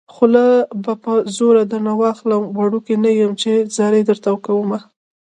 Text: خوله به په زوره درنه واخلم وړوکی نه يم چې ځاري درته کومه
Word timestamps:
خوله 0.13 0.45
به 0.83 0.93
په 1.03 1.13
زوره 1.35 1.63
درنه 1.71 1.93
واخلم 2.01 2.43
وړوکی 2.57 2.95
نه 3.03 3.11
يم 3.19 3.31
چې 3.41 3.51
ځاري 3.75 4.01
درته 4.09 4.29
کومه 4.45 4.79